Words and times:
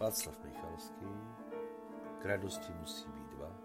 Václav 0.00 0.44
Michalský, 0.44 1.06
k 2.22 2.24
radosti 2.24 2.72
musí 2.72 3.08
být 3.08 3.36
dva, 3.36 3.58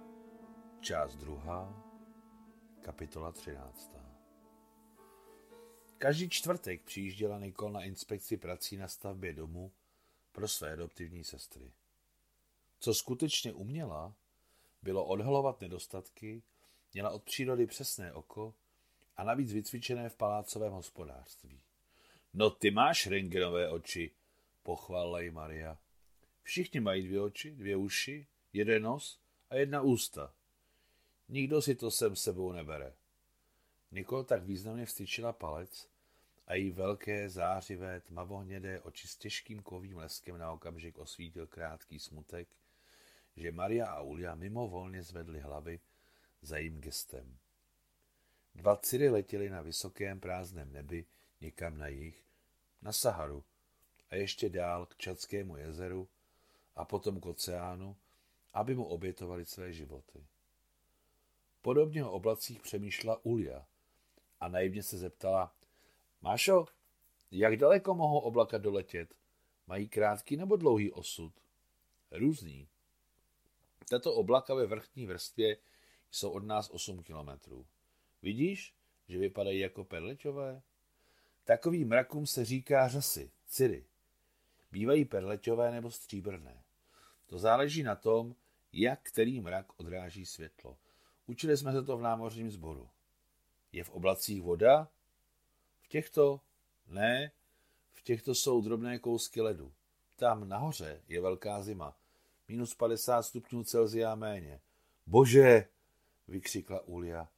část 0.82 1.16
druhá, 1.16 1.84
kapitola 2.82 3.32
třináctá. 3.32 4.16
Každý 5.98 6.30
čtvrtek 6.30 6.82
přijížděla 6.84 7.40
Nikol 7.40 7.72
na 7.72 7.84
inspekci 7.84 8.38
prací 8.38 8.78
na 8.78 8.88
stavbě 8.88 9.34
domu 9.34 9.72
pro 10.32 10.48
své 10.48 10.74
adoptivní 10.74 11.24
sestry. 11.24 11.72
Co 12.80 12.94
skutečně 12.94 13.54
uměla, 13.54 14.14
bylo 14.82 15.06
odhalovat 15.06 15.62
nedostatky, 15.62 16.44
měla 16.94 17.10
od 17.10 17.24
přírody 17.24 17.68
přesné 17.68 18.14
oko 18.14 18.54
a 19.18 19.24
navíc 19.24 19.54
vycvičené 19.54 20.10
v 20.10 20.16
palácovém 20.16 20.74
hospodářství. 20.74 21.62
No 22.34 22.50
ty 22.50 22.72
máš 22.72 23.08
rengenové 23.08 23.70
oči, 23.70 24.12
pochválila 24.64 25.20
ji 25.20 25.32
Maria. 25.32 25.78
Všichni 26.46 26.80
mají 26.80 27.08
dvě 27.08 27.22
oči, 27.22 27.52
dvě 27.52 27.76
uši, 27.76 28.28
jeden 28.54 28.84
nos 28.84 29.20
a 29.50 29.56
jedna 29.56 29.82
ústa. 29.82 30.34
Nikdo 31.30 31.62
si 31.62 31.76
to 31.76 31.92
sem 31.92 32.16
sebou 32.16 32.52
nebere. 32.52 32.94
Nikol 33.92 34.24
tak 34.24 34.44
významně 34.44 34.86
vstyčila 34.86 35.34
palec 35.34 35.90
a 36.48 36.54
její 36.54 36.72
velké, 36.72 37.30
zářivé, 37.30 38.02
tmavohnědé 38.02 38.82
oči 38.82 39.08
s 39.08 39.16
těžkým 39.16 39.62
kovým 39.62 39.98
leskem 39.98 40.38
na 40.38 40.52
okamžik 40.52 40.98
osvítil 40.98 41.48
krátký 41.48 42.00
smutek, 42.00 42.48
že 43.36 43.52
Maria 43.52 43.88
a 43.88 44.02
Ulia 44.02 44.36
mimovolně 44.36 45.04
zvedly 45.04 45.40
hlavy 45.40 45.80
za 46.42 46.58
jím 46.58 46.82
gestem. 46.82 47.38
Dva 48.56 48.76
ciry 48.76 49.10
letěly 49.10 49.50
na 49.50 49.62
vysokém 49.62 50.20
prázdném 50.20 50.74
nebi 50.74 51.06
někam 51.42 51.78
na 51.78 51.88
jih, 51.88 52.24
na 52.82 52.94
Saharu 52.94 53.44
a 54.10 54.16
ještě 54.16 54.50
dál 54.50 54.86
k 54.86 54.98
Čadskému 54.98 55.58
jezeru 55.58 56.10
a 56.76 56.86
potom 56.86 57.20
k 57.20 57.26
oceánu, 57.26 57.96
aby 58.54 58.76
mu 58.76 58.86
obětovali 58.86 59.46
své 59.46 59.74
životy. 59.74 60.26
Podobně 61.62 62.06
o 62.06 62.12
oblacích 62.12 62.62
přemýšlela 62.62 63.26
Ulia 63.26 63.66
a 64.40 64.48
naivně 64.48 64.84
se 64.84 64.98
zeptala, 64.98 65.56
Mášo, 66.22 66.66
jak 67.32 67.58
daleko 67.58 67.96
mohou 67.96 68.20
oblaka 68.20 68.58
doletět? 68.58 69.16
Mají 69.68 69.90
krátký 69.90 70.38
nebo 70.38 70.56
dlouhý 70.56 70.92
osud? 70.92 71.34
Různý. 72.12 72.68
Tato 73.90 74.14
oblaka 74.14 74.54
ve 74.54 74.66
vrchní 74.66 75.06
vrstvě 75.06 75.58
jsou 76.12 76.32
od 76.32 76.44
nás 76.44 76.70
8 76.70 77.04
kilometrů. 77.04 77.66
Vidíš, 78.22 78.74
že 79.08 79.18
vypadají 79.18 79.60
jako 79.60 79.84
perlečové? 79.84 80.62
Takovým 81.44 81.88
mrakům 81.88 82.28
se 82.28 82.46
říká 82.46 82.88
řasy, 82.88 83.32
ciry. 83.48 83.86
Bývají 84.72 85.06
perleťové 85.06 85.72
nebo 85.72 85.92
stříbrné. 85.92 86.64
To 87.28 87.40
záleží 87.40 87.84
na 87.84 87.96
tom, 87.96 88.36
jak 88.74 89.00
který 89.04 89.42
mrak 89.42 89.80
odráží 89.80 90.26
světlo. 90.26 90.78
Učili 91.28 91.58
jsme 91.58 91.72
se 91.72 91.84
to 91.84 91.98
v 91.98 92.02
námořním 92.02 92.52
sboru. 92.52 92.90
Je 93.72 93.84
v 93.84 93.90
oblacích 93.90 94.42
voda? 94.42 94.88
V 95.82 95.88
těchto? 95.88 96.42
Ne. 96.88 97.32
V 97.94 98.02
těchto 98.02 98.36
jsou 98.36 98.62
drobné 98.62 99.00
kousky 99.00 99.42
ledu. 99.42 99.74
Tam 100.16 100.50
nahoře 100.50 101.02
je 101.08 101.22
velká 101.22 101.64
zima. 101.64 101.98
Minus 102.48 102.76
50 102.76 103.24
stupňů 103.24 103.64
Celzia 103.64 104.16
méně. 104.16 104.60
Bože, 105.08 105.68
vykřikla 106.28 106.82
Ulia. 106.82 107.30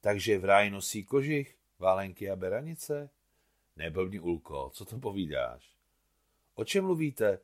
Takže 0.00 0.38
v 0.38 0.44
ráji 0.44 0.70
nosí 0.70 1.04
kožich, 1.04 1.56
válenky 1.78 2.30
a 2.30 2.36
beranice? 2.36 3.10
Neblbni, 3.76 4.20
Ulko, 4.20 4.70
co 4.74 4.84
to 4.84 4.98
povídáš? 4.98 5.76
O 6.54 6.64
čem 6.64 6.84
mluvíte? 6.84 7.38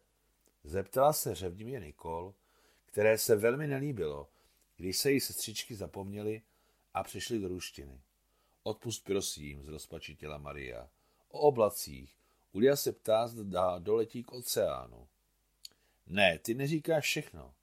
Zeptala 0.64 1.12
se 1.12 1.34
řevnivě 1.34 1.80
Nikol, 1.80 2.34
které 2.86 3.18
se 3.18 3.36
velmi 3.36 3.66
nelíbilo, 3.66 4.28
když 4.76 4.98
se 4.98 5.10
jí 5.12 5.20
sestřičky 5.20 5.74
zapomněly 5.74 6.42
a 6.94 7.02
přišly 7.02 7.38
do 7.38 7.48
ruštiny. 7.48 8.00
Odpust 8.62 9.04
prosím, 9.04 9.62
zrozpačitila 9.62 10.38
Maria. 10.38 10.88
O 11.28 11.38
oblacích. 11.38 12.16
Ulia 12.52 12.76
se 12.76 12.92
ptá, 12.92 13.28
zda 13.28 13.78
doletí 13.78 14.22
k 14.22 14.32
oceánu. 14.32 15.08
Ne, 16.06 16.38
ty 16.38 16.54
neříkáš 16.54 17.04
všechno. 17.04 17.54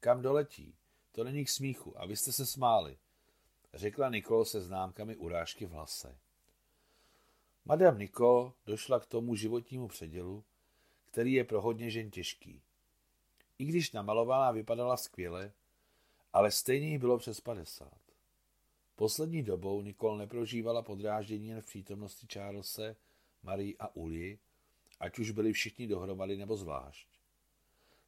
Kam 0.00 0.22
doletí? 0.22 0.74
To 1.12 1.24
není 1.24 1.44
k 1.44 1.50
smíchu 1.50 2.00
a 2.00 2.06
vy 2.06 2.16
jste 2.16 2.32
se 2.32 2.46
smáli, 2.46 2.98
řekla 3.74 4.08
Nikol 4.08 4.44
se 4.44 4.60
známkami 4.60 5.16
urážky 5.16 5.66
v 5.66 5.70
hlase. 5.70 6.18
Madame 7.64 7.98
Nikol 7.98 8.52
došla 8.66 9.00
k 9.00 9.06
tomu 9.06 9.34
životnímu 9.34 9.88
předělu, 9.88 10.44
který 11.14 11.32
je 11.32 11.44
pro 11.44 11.60
hodně 11.60 11.90
žen 11.90 12.10
těžký. 12.10 12.62
I 13.58 13.64
když 13.64 13.92
namalovaná 13.92 14.50
vypadala 14.50 14.96
skvěle, 14.96 15.52
ale 16.32 16.50
stejně 16.50 16.88
jí 16.88 16.98
bylo 16.98 17.18
přes 17.18 17.40
50. 17.40 17.92
Poslední 18.96 19.42
dobou 19.42 19.82
Nikol 19.82 20.16
neprožívala 20.16 20.82
podráždění 20.82 21.48
jen 21.48 21.60
v 21.60 21.66
přítomnosti 21.66 22.26
Charlese, 22.32 22.96
Marie 23.42 23.74
a 23.78 23.96
Uli, 23.96 24.38
ať 25.00 25.18
už 25.18 25.30
byli 25.30 25.52
všichni 25.52 25.86
dohromady 25.86 26.36
nebo 26.36 26.56
zvlášť. 26.56 27.08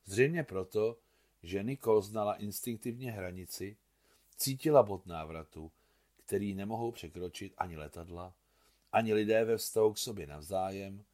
Zřejmě 0.04 0.42
proto, 0.44 0.96
že 1.42 1.62
Nikol 1.62 2.02
znala 2.02 2.34
instinktivně 2.34 3.12
hranici, 3.12 3.76
cítila 4.36 4.82
bod 4.82 5.06
návratu, 5.06 5.72
který 6.16 6.54
nemohou 6.54 6.92
překročit 6.92 7.54
ani 7.58 7.76
letadla, 7.76 8.34
ani 8.92 9.14
lidé 9.14 9.44
ve 9.44 9.56
vztahu 9.56 9.92
k 9.92 9.98
sobě 9.98 10.26
navzájem, 10.26 11.04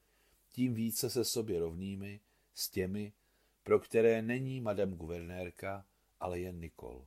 tím 0.52 0.74
více 0.74 1.10
se 1.10 1.24
sobě 1.24 1.58
rovnými 1.58 2.20
s 2.54 2.70
těmi, 2.70 3.12
pro 3.62 3.80
které 3.80 4.22
není 4.22 4.60
madame 4.60 4.96
guvernérka, 4.96 5.86
ale 6.20 6.40
jen 6.40 6.60
Nikol. 6.60 7.06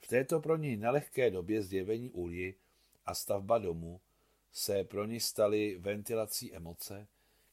V 0.00 0.08
této 0.08 0.40
pro 0.40 0.56
ní 0.56 0.76
nelehké 0.76 1.30
době 1.30 1.62
zjevení 1.62 2.10
Ulji 2.10 2.58
a 3.06 3.14
stavba 3.14 3.58
domu 3.58 4.00
se 4.52 4.84
pro 4.84 5.06
ní 5.06 5.20
staly 5.20 5.78
ventilací 5.78 6.54
emoce, 6.54 7.08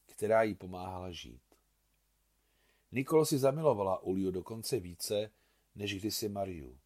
která 0.06 0.42
jí 0.42 0.54
pomáhala 0.54 1.10
žít. 1.10 1.42
Nikol 2.92 3.24
si 3.24 3.38
zamilovala 3.38 4.02
Uliu 4.02 4.30
dokonce 4.30 4.80
více, 4.80 5.30
než 5.74 6.00
kdysi 6.00 6.28
Mariu. 6.28 6.78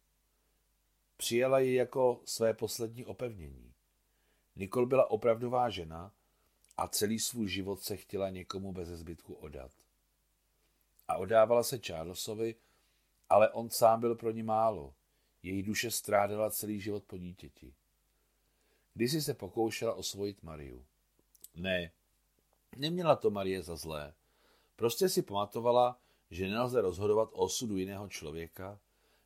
Přijala 1.17 1.59
ji 1.59 1.73
jako 1.73 2.21
své 2.25 2.53
poslední 2.53 3.05
opevnění. 3.05 3.73
Nikol 4.55 4.85
byla 4.85 5.11
opravdová 5.11 5.69
žena 5.69 6.13
a 6.77 6.87
celý 6.87 7.19
svůj 7.19 7.47
život 7.47 7.81
se 7.81 7.97
chtěla 7.97 8.29
někomu 8.29 8.73
bez 8.73 8.87
zbytku 8.87 9.33
odat. 9.33 9.71
A 11.07 11.17
odávala 11.17 11.63
se 11.63 11.79
Charlesovi, 11.79 12.55
ale 13.29 13.49
on 13.49 13.69
sám 13.69 13.99
byl 13.99 14.15
pro 14.15 14.31
ní 14.31 14.43
málo. 14.43 14.93
Její 15.43 15.63
duše 15.63 15.91
strádala 15.91 16.49
celý 16.49 16.81
život 16.81 17.03
po 17.03 17.17
dítěti. 17.17 17.73
Kdysi 18.93 19.21
se 19.21 19.33
pokoušela 19.33 19.93
osvojit 19.93 20.43
Mariu. 20.43 20.85
Ne, 21.55 21.91
neměla 22.77 23.15
to 23.15 23.29
Marie 23.29 23.63
za 23.63 23.75
zlé. 23.75 24.13
Prostě 24.75 25.09
si 25.09 25.21
pamatovala, 25.21 25.99
že 26.31 26.47
nelze 26.47 26.81
rozhodovat 26.81 27.29
o 27.31 27.37
osudu 27.37 27.77
jiného 27.77 28.09
člověka, 28.09 28.79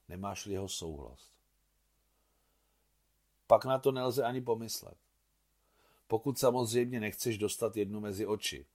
nemáš-li 0.10 0.54
jeho 0.54 0.70
souhlas. 0.70 1.32
Pak 3.48 3.66
na 3.66 3.80
to 3.80 3.92
nelze 3.92 4.24
ani 4.24 4.42
pomyslet. 4.42 4.98
Pokud 6.08 6.40
samozřejmě 6.40 7.00
nechceš 7.00 7.38
dostat 7.38 7.78
jednu 7.78 8.00
mezi 8.00 8.26
oči, 8.26 8.66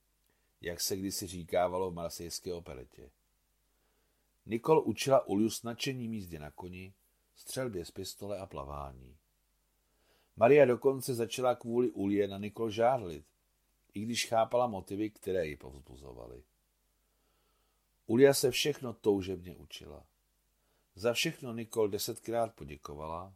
jak 0.60 0.80
se 0.80 0.96
kdysi 0.96 1.26
říkávalo 1.26 1.90
v 1.90 1.94
marsejské 1.94 2.54
operetě. 2.54 3.10
Nikol 4.46 4.82
učila 4.86 5.26
Uliu 5.26 5.50
snačení 5.50 6.08
mízdě 6.08 6.38
na 6.38 6.50
koni, 6.50 6.94
střelbě 7.34 7.84
z 7.84 7.90
pistole 7.90 8.38
a 8.38 8.46
plavání. 8.46 9.16
Maria 10.36 10.64
dokonce 10.64 11.14
začala 11.14 11.54
kvůli 11.54 11.90
Ulie 11.90 12.28
na 12.28 12.38
Nikol 12.38 12.70
žádlit, 12.70 13.24
i 13.94 14.00
když 14.00 14.26
chápala 14.26 14.66
motivy, 14.66 15.10
které 15.10 15.46
ji 15.46 15.56
povzbuzovaly. 15.56 16.42
Ulia 18.06 18.34
se 18.34 18.50
všechno 18.50 18.92
toužebně 18.92 19.56
učila. 19.56 20.06
Za 20.94 21.12
všechno 21.12 21.52
Nikol 21.52 21.88
desetkrát 21.88 22.54
poděkovala 22.54 23.34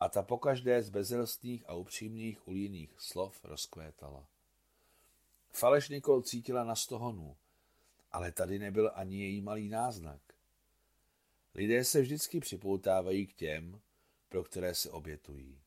a 0.00 0.08
ta 0.08 0.22
pokaždé 0.22 0.82
z 0.82 0.90
bezelstných 0.90 1.68
a 1.68 1.74
upřímných 1.74 2.48
ulíných 2.48 2.94
slov 2.98 3.44
rozkvétala. 3.44 4.26
Faleš 5.52 5.88
Nikol 5.88 6.22
cítila 6.22 6.64
na 6.64 6.74
stohonu, 6.74 7.36
ale 8.12 8.32
tady 8.32 8.58
nebyl 8.58 8.90
ani 8.94 9.20
její 9.20 9.40
malý 9.40 9.68
náznak. 9.68 10.20
Lidé 11.54 11.84
se 11.84 12.00
vždycky 12.00 12.40
připoutávají 12.40 13.26
k 13.26 13.32
těm, 13.32 13.80
pro 14.28 14.44
které 14.44 14.74
se 14.74 14.90
obětují. 14.90 15.60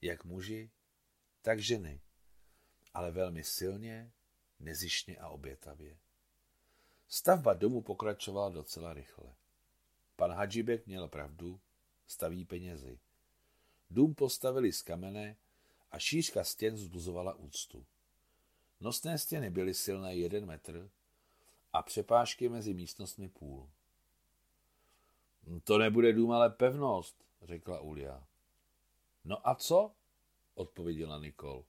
Jak 0.00 0.24
muži, 0.24 0.70
tak 1.42 1.60
ženy, 1.60 2.00
ale 2.94 3.10
velmi 3.10 3.44
silně, 3.44 4.12
nezišně 4.60 5.16
a 5.16 5.28
obětavě. 5.28 5.98
Stavba 7.08 7.54
domu 7.54 7.82
pokračovala 7.82 8.48
docela 8.48 8.94
rychle. 8.94 9.34
Pan 10.16 10.32
Hadžibek 10.32 10.86
měl 10.86 11.08
pravdu, 11.08 11.60
staví 12.06 12.44
penězi. 12.44 12.98
Dům 13.92 14.14
postavili 14.14 14.72
z 14.72 14.82
kamene 14.82 15.36
a 15.90 15.98
šířka 15.98 16.44
stěn 16.44 16.74
vzbuzovala 16.74 17.34
úctu. 17.34 17.86
Nosné 18.80 19.18
stěny 19.18 19.50
byly 19.50 19.74
silné 19.74 20.16
jeden 20.16 20.46
metr 20.46 20.90
a 21.72 21.82
přepážky 21.82 22.48
mezi 22.48 22.74
místnostmi 22.74 23.28
půl. 23.28 23.70
To 25.64 25.78
nebude 25.78 26.12
dům, 26.12 26.32
ale 26.32 26.50
pevnost, 26.50 27.24
řekla 27.42 27.80
Ulia. 27.80 28.26
No 29.24 29.48
a 29.48 29.54
co? 29.54 29.92
odpověděla 30.54 31.18
Nikol. 31.18 31.64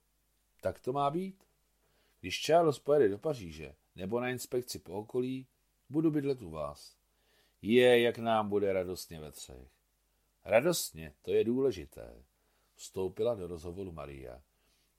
Tak 0.61 0.79
to 0.79 0.93
má 0.93 1.09
být. 1.09 1.43
Když 2.19 2.41
Charles 2.41 2.79
pojede 2.79 3.09
do 3.09 3.17
Paříže 3.17 3.75
nebo 3.95 4.19
na 4.19 4.29
inspekci 4.29 4.79
po 4.79 4.93
okolí, 4.93 5.47
budu 5.89 6.11
bydlet 6.11 6.41
u 6.41 6.49
vás. 6.49 6.97
Je, 7.61 8.01
jak 8.01 8.17
nám 8.17 8.49
bude 8.49 8.73
radostně 8.73 9.19
ve 9.19 9.31
třech. 9.31 9.82
Radostně, 10.45 11.13
to 11.21 11.31
je 11.31 11.43
důležité, 11.43 12.23
vstoupila 12.75 13.35
do 13.35 13.47
rozhovoru 13.47 13.91
Maria. 13.91 14.41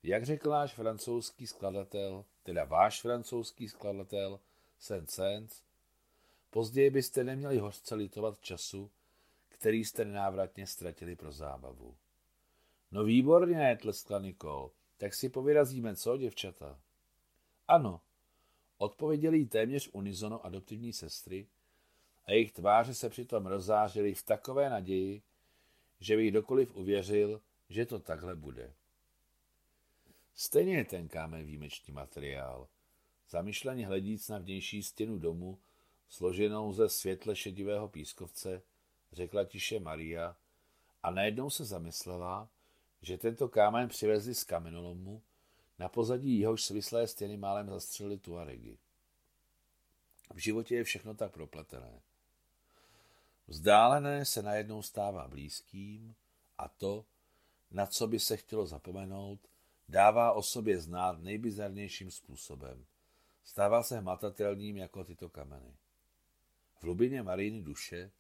Jak 0.03 0.25
řekl 0.25 0.51
náš 0.51 0.75
francouzský 0.75 1.47
skladatel, 1.47 2.25
teda 2.43 2.65
váš 2.65 3.01
francouzský 3.01 3.69
skladatel, 3.69 4.41
Saint-Saëns, 4.81 5.63
později 6.51 6.91
byste 6.91 7.25
neměli 7.25 7.59
hořce 7.59 7.95
litovat 7.95 8.41
času, 8.41 8.91
který 9.49 9.85
jste 9.85 10.05
nenávratně 10.05 10.67
ztratili 10.67 11.17
pro 11.17 11.33
zábavu. 11.33 11.97
No 12.91 13.05
výborně, 13.05 13.79
tleskla 13.81 14.19
Nikol, 14.19 14.71
tak 14.99 15.15
si 15.15 15.29
povyrazíme, 15.29 15.97
co, 15.97 16.17
děvčata? 16.17 16.81
Ano, 17.69 18.01
odpověděli 18.79 19.39
jí 19.39 19.47
téměř 19.47 19.91
unizono 19.93 20.47
adoptivní 20.47 20.93
sestry 20.93 21.47
a 22.25 22.33
jejich 22.33 22.53
tváře 22.53 22.95
se 22.95 23.09
přitom 23.09 23.47
rozzářily 23.47 24.15
v 24.15 24.23
takové 24.23 24.71
naději, 24.71 25.23
že 26.01 26.17
by 26.17 26.29
kdokoliv 26.29 26.77
uvěřil, 26.77 27.41
že 27.69 27.87
to 27.87 27.99
takhle 27.99 28.37
bude. 28.37 28.73
Stejně 30.35 30.77
je 30.77 30.85
ten 30.85 31.09
kámen 31.09 31.45
výjimečný 31.45 31.95
materiál. 31.95 32.69
Zamyšleně 33.31 33.87
hledíc 33.87 34.29
na 34.29 34.39
vnější 34.39 34.83
stěnu 34.83 35.19
domu, 35.19 35.59
složenou 36.09 36.73
ze 36.73 36.89
světle 36.89 37.37
šedivého 37.37 37.89
pískovce, 37.89 38.63
řekla 39.13 39.45
tiše 39.45 39.81
Maria 39.81 40.37
a 41.03 41.11
najednou 41.11 41.51
se 41.51 41.65
zamyslela, 41.65 42.49
že 43.03 43.19
tento 43.19 43.49
kámen 43.49 43.89
přivezli 43.89 44.35
z 44.35 44.45
kamenolomu, 44.45 45.23
na 45.79 45.89
pozadí 45.89 46.39
jehož 46.39 46.65
svislé 46.65 47.07
stěny 47.07 47.37
málem 47.37 47.71
zastřelili 47.71 48.19
tuaregy. 48.19 48.79
V 50.35 50.39
životě 50.39 50.75
je 50.75 50.85
všechno 50.85 51.15
tak 51.15 51.33
propletené. 51.33 52.03
Vzdálené 53.47 54.25
se 54.25 54.43
najednou 54.43 54.83
stává 54.83 55.29
blízkým 55.29 56.15
a 56.59 56.69
to, 56.69 57.05
na 57.71 57.87
co 57.87 58.07
by 58.07 58.21
se 58.21 58.37
chtělo 58.37 58.67
zapomenout, 58.67 59.41
dává 59.89 60.33
o 60.33 60.43
sobě 60.43 60.81
znát 60.81 61.19
nejbizarnějším 61.19 62.11
způsobem. 62.11 62.85
Stává 63.45 63.83
se 63.83 63.99
hmatatelným 63.99 64.77
jako 64.77 65.05
tyto 65.05 65.29
kameny. 65.29 65.77
V 66.79 66.83
hlubině 66.83 67.23
Mariny 67.23 67.63
duše 67.63 68.11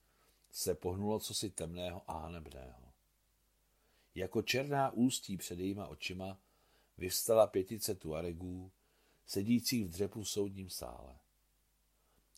se 0.50 0.74
pohnulo 0.74 1.20
cosi 1.20 1.50
temného 1.50 2.02
a 2.06 2.18
hanebného. 2.18 2.92
Jako 4.14 4.42
černá 4.42 4.90
ústí 4.90 5.36
před 5.36 5.58
jejíma 5.58 5.86
očima 5.86 6.38
vyvstala 6.98 7.46
pětice 7.46 7.94
tuaregů, 7.94 8.70
sedících 9.26 9.84
v 9.84 9.88
dřepu 9.88 10.22
v 10.22 10.28
soudním 10.28 10.70
sále. 10.70 11.18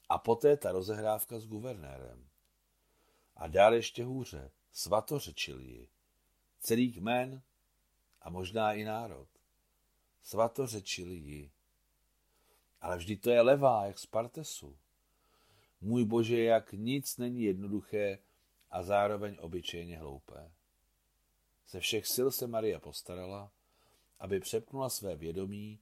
A 0.09 0.19
poté 0.19 0.57
ta 0.57 0.73
rozehrávka 0.73 1.39
s 1.39 1.47
guvernérem. 1.47 2.27
A 3.37 3.47
dál 3.47 3.75
ještě 3.75 4.05
hůře, 4.05 4.51
svatořečil 4.73 5.61
ji. 5.61 5.89
Celý 6.59 6.93
kmen 6.93 7.43
a 8.23 8.31
možná 8.31 8.73
i 8.73 8.85
národ. 8.85 9.29
Svatořečili 10.23 11.15
ji. 11.15 11.51
Ale 12.81 12.97
vždy 12.97 13.17
to 13.17 13.31
je 13.31 13.41
levá, 13.41 13.87
jak 13.87 13.99
z 13.99 14.07
Partesu. 14.07 14.77
Můj 15.81 16.05
bože, 16.05 16.43
jak 16.43 16.73
nic 16.73 17.17
není 17.17 17.43
jednoduché 17.43 18.19
a 18.71 18.83
zároveň 18.83 19.37
obyčejně 19.41 19.99
hloupé. 19.99 20.53
Ze 21.69 21.81
všech 21.81 22.07
sil 22.15 22.29
se 22.31 22.47
Maria 22.47 22.81
postarala, 22.81 23.53
aby 24.19 24.41
přepnula 24.41 24.89
své 24.89 25.17
vědomí 25.17 25.81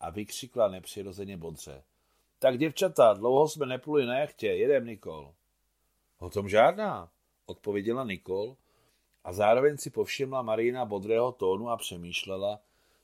a 0.00 0.10
vykřikla 0.10 0.68
nepřirozeně 0.68 1.36
bodře. 1.36 1.84
Tak 2.38 2.58
děvčata, 2.58 3.14
dlouho 3.14 3.48
jsme 3.48 3.66
nepluli 3.66 4.06
na 4.06 4.18
jachtě, 4.18 4.46
jedem 4.46 4.86
Nikol. 4.86 5.34
O 6.22 6.30
tom 6.30 6.48
žádná, 6.48 7.10
odpověděla 7.46 8.04
Nikol 8.04 8.56
a 9.24 9.32
zároveň 9.32 9.76
si 9.76 9.90
povšimla 9.90 10.42
Marina 10.42 10.84
bodrého 10.84 11.32
tónu 11.32 11.68
a 11.68 11.76
přemýšlela, 11.76 12.60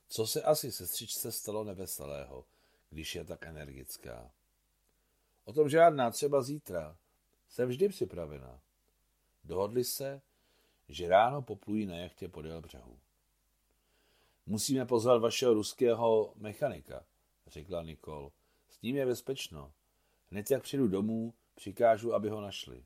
co 0.09 0.26
se 0.26 0.43
asi 0.43 0.73
sestřičce 0.73 1.32
stalo 1.32 1.65
neveselého, 1.65 2.44
když 2.91 3.15
je 3.15 3.25
tak 3.25 3.47
energická. 3.47 4.31
O 5.44 5.53
tom 5.53 5.69
žádná, 5.69 6.11
třeba 6.11 6.43
zítra. 6.43 6.97
Jsem 7.49 7.69
vždy 7.69 7.88
připravena. 7.88 8.61
Dohodli 9.44 9.85
se, 9.85 10.21
že 10.88 11.09
ráno 11.09 11.43
poplují 11.43 11.87
na 11.87 11.97
jachtě 11.97 12.29
podél 12.29 12.61
břehu. 12.61 12.99
Musíme 14.47 14.87
pozvat 14.87 15.21
vašeho 15.21 15.55
ruského 15.55 16.32
mechanika, 16.37 17.05
řekla 17.47 17.82
Nikol. 17.82 18.32
S 18.69 18.82
ním 18.82 18.97
je 18.97 19.06
bezpečno. 19.06 19.73
Hned 20.31 20.50
jak 20.50 20.62
přijdu 20.62 20.88
domů, 20.88 21.35
přikážu, 21.55 22.14
aby 22.14 22.29
ho 22.29 22.41
našli. 22.41 22.85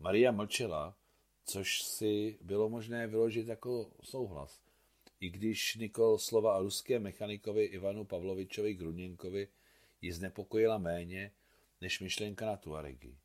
Maria 0.00 0.32
mlčela, 0.32 0.96
což 1.44 1.82
si 1.82 2.38
bylo 2.40 2.68
možné 2.68 3.06
vyložit 3.06 3.48
jako 3.48 3.90
souhlas. 4.02 4.60
I 5.20 5.30
když 5.30 5.74
Nikol 5.74 6.18
slova 6.18 6.58
ruské 6.58 6.98
mechanikovi 6.98 7.64
Ivanu 7.64 8.04
Pavlovičovi 8.04 8.74
Gruněnkovi 8.74 9.48
ji 10.02 10.12
znepokojila 10.12 10.78
méně 10.78 11.32
než 11.80 12.00
myšlenka 12.00 12.46
na 12.46 12.56
Tuaregy. 12.56 13.16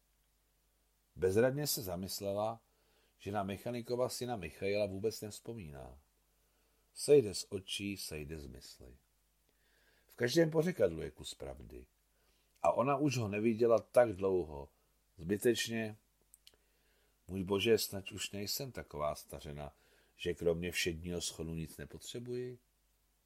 Bezradně 1.15 1.67
se 1.67 1.81
zamyslela, 1.81 2.61
že 3.19 3.31
na 3.31 3.43
mechanikova 3.43 4.09
syna 4.09 4.35
Michaila 4.35 4.85
vůbec 4.85 5.21
nevzpomíná. 5.21 5.99
Sejde 6.93 7.33
z 7.33 7.45
očí, 7.49 7.97
sejde 7.97 8.39
z 8.39 8.47
mysli. 8.47 8.97
V 10.07 10.15
každém 10.15 10.51
pořekadlu 10.51 11.01
je 11.01 11.11
kus 11.11 11.33
pravdy. 11.33 11.85
A 12.63 12.71
ona 12.71 12.97
už 12.97 13.17
ho 13.17 13.27
neviděla 13.27 13.79
tak 13.79 14.13
dlouho. 14.13 14.69
Zbytečně 15.17 15.97
můj 17.27 17.43
bože, 17.43 17.77
snad 17.77 18.11
už 18.11 18.31
nejsem 18.31 18.71
taková 18.71 19.15
stařena, 19.15 19.73
že 20.17 20.33
kromě 20.33 20.71
všedního 20.71 21.21
schodu 21.21 21.53
nic 21.53 21.77
nepotřebuji? 21.77 22.59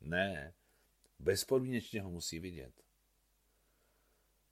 Ne, 0.01 0.53
bezpodmínečně 1.19 2.01
ho 2.01 2.09
musí 2.09 2.39
vidět. 2.39 2.73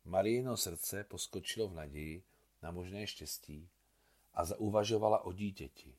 Marijino 0.05 0.57
srdce 0.57 1.03
poskočilo 1.03 1.67
v 1.67 1.74
naději 1.74 2.24
na 2.62 2.72
možné 2.72 3.07
štěstí 3.07 3.69
a 4.33 4.45
zauvažovala 4.45 5.25
o 5.25 5.33
dítěti, 5.33 5.95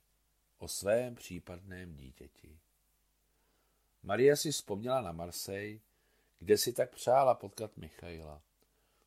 o 0.59 0.69
svém 0.69 1.15
případném 1.15 1.97
dítěti. 1.97 2.59
Maria 4.03 4.37
si 4.37 4.53
vzpomněla 4.53 5.01
na 5.01 5.13
Marseille, 5.13 5.81
kde 6.39 6.59
si 6.59 6.73
tak 6.73 6.95
přála 6.95 7.35
potkat 7.35 7.77
Michaila. 7.77 8.43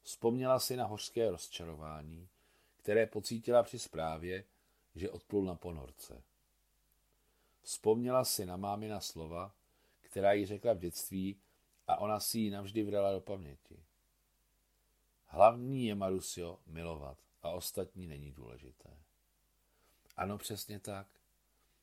Vzpomněla 0.01 0.59
si 0.59 0.75
na 0.75 0.85
hořské 0.85 1.31
rozčarování, 1.31 2.27
které 2.81 3.05
pocítila 3.05 3.63
při 3.63 3.79
zprávě, 3.79 4.43
že 4.95 5.09
odplul 5.09 5.45
na 5.45 5.55
ponorce. 5.55 6.23
Vzpomněla 7.61 8.23
si 8.25 8.45
na 8.45 8.57
mámina 8.57 8.99
slova, 8.99 9.55
která 10.01 10.33
jí 10.33 10.45
řekla 10.45 10.73
v 10.73 10.77
dětství 10.77 11.41
a 11.87 11.97
ona 11.97 12.19
si 12.19 12.39
ji 12.39 12.49
navždy 12.49 12.83
vrala 12.83 13.11
do 13.11 13.21
paměti. 13.21 13.83
Hlavní 15.25 15.85
je, 15.85 15.95
Marusio, 15.95 16.59
milovat 16.65 17.17
a 17.41 17.49
ostatní 17.49 18.07
není 18.07 18.31
důležité. 18.31 18.97
Ano, 20.17 20.37
přesně 20.37 20.79
tak. 20.79 21.07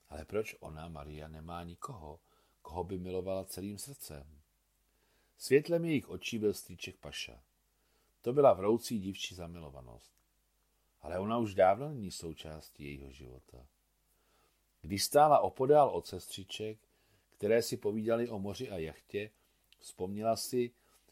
Ale 0.09 0.25
proč 0.25 0.57
ona, 0.61 0.89
Maria, 0.89 1.29
nemá 1.29 1.65
nikoho, 1.65 2.21
koho 2.63 2.85
by 2.85 2.99
milovala 2.99 3.45
celým 3.45 3.79
srdcem? 3.79 4.41
Světlem 5.37 5.85
jejich 5.85 6.09
očí 6.09 6.39
byl 6.39 6.55
strýček 6.55 6.97
Paša. 6.97 7.43
To 8.21 8.33
byla 8.33 8.53
vroucí 8.53 8.99
dívčí 8.99 9.35
zamilovanost 9.35 10.18
ale 11.01 11.19
ona 11.19 11.39
už 11.39 11.55
dávno 11.55 11.89
není 11.89 12.11
součástí 12.11 12.85
jejího 12.85 13.11
života. 13.11 13.67
Když 14.81 15.05
stála 15.05 15.41
opodál 15.41 15.89
od 15.89 16.07
sestřiček, 16.07 16.79
které 17.31 17.63
si 17.63 17.77
povídali 17.77 18.29
o 18.29 18.39
moři 18.39 18.71
a 18.71 18.79
jachtě, 18.79 19.31
vzpomněla 19.79 20.37
si, 20.37 20.71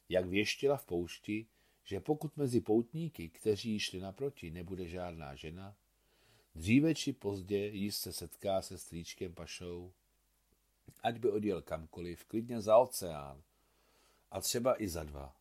jak 0.08 0.26
věštila 0.26 0.76
v 0.76 0.84
poušti, 0.84 1.46
že 1.84 2.00
pokud 2.00 2.36
mezi 2.36 2.60
poutníky, 2.60 3.28
kteří 3.28 3.78
šli 3.78 4.00
naproti, 4.00 4.50
nebude 4.50 4.88
žádná 4.88 5.34
žena, 5.34 5.76
dříve 6.54 6.94
či 6.94 7.12
později 7.12 7.92
se 7.92 8.12
setká 8.12 8.62
se 8.62 8.78
strýčkem 8.78 9.34
Pašou, 9.34 9.92
ať 11.00 11.18
by 11.18 11.30
odjel 11.30 11.62
kamkoliv, 11.62 12.24
klidně 12.24 12.60
za 12.60 12.76
oceán 12.76 13.42
a 14.30 14.40
třeba 14.40 14.82
i 14.82 14.88
za 14.88 15.04
dva. 15.04 15.36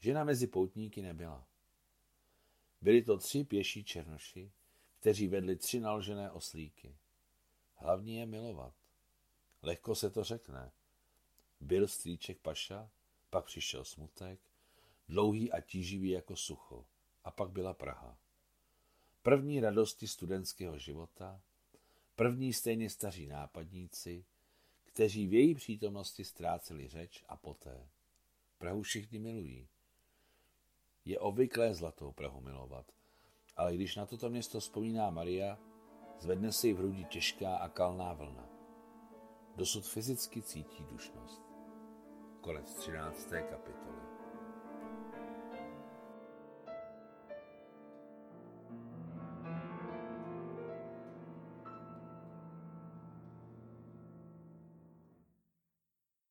Žena 0.00 0.24
mezi 0.24 0.46
poutníky 0.46 1.02
nebyla. 1.02 1.46
Byli 2.82 3.02
to 3.02 3.18
tři 3.18 3.44
pěší 3.44 3.84
černoši, 3.84 4.52
kteří 5.00 5.28
vedli 5.28 5.56
tři 5.56 5.80
naložené 5.80 6.30
oslíky. 6.30 6.96
Hlavní 7.74 8.16
je 8.16 8.26
milovat. 8.26 8.74
Lehko 9.62 9.94
se 9.94 10.10
to 10.10 10.24
řekne. 10.24 10.72
Byl 11.60 11.88
strýček 11.88 12.38
Paša, 12.38 12.90
pak 13.30 13.44
přišel 13.44 13.84
smutek, 13.84 14.40
dlouhý 15.08 15.52
a 15.52 15.60
tíživý 15.60 16.10
jako 16.10 16.36
sucho. 16.36 16.86
A 17.24 17.30
pak 17.30 17.50
byla 17.50 17.74
Praha. 17.74 18.18
První 19.22 19.60
radosti 19.60 20.08
studentského 20.08 20.78
života, 20.78 21.40
první 22.16 22.52
stejně 22.52 22.90
staří 22.90 23.26
nápadníci, 23.26 24.24
kteří 24.84 25.26
v 25.26 25.34
její 25.34 25.54
přítomnosti 25.54 26.24
ztráceli 26.24 26.88
řeč 26.88 27.24
a 27.28 27.36
poté. 27.36 27.88
Prahu 28.58 28.82
všichni 28.82 29.18
milují. 29.18 29.68
Je 31.04 31.18
obvyklé 31.18 31.74
zlatou 31.74 32.12
Prahu 32.12 32.40
milovat, 32.40 32.86
ale 33.56 33.74
když 33.74 33.96
na 33.96 34.06
toto 34.06 34.30
město 34.30 34.60
vzpomíná 34.60 35.10
Maria, 35.10 35.58
zvedne 36.18 36.52
se 36.52 36.66
jí 36.66 36.72
v 36.72 36.78
hrudi 36.78 37.04
těžká 37.04 37.56
a 37.56 37.68
kalná 37.68 38.12
vlna. 38.12 38.48
Dosud 39.56 39.86
fyzicky 39.86 40.42
cítí 40.42 40.84
dušnost. 40.84 41.42
Konec 42.40 42.74
13. 42.74 43.30
kapitoly. 43.50 44.11